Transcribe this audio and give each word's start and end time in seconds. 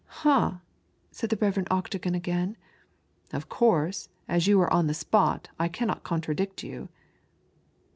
"Hnmph!" 0.21 0.61
said 1.11 1.29
the 1.29 1.35
Rev. 1.35 1.67
Octagon 1.69 2.15
again, 2.15 2.57
"of 3.31 3.49
course, 3.49 4.09
as 4.27 4.47
you 4.47 4.57
were 4.57 4.73
on 4.73 4.87
the 4.87 4.95
spot 4.95 5.49
I 5.59 5.67
cannot 5.67 6.01
contradict 6.01 6.63
you." 6.63 6.89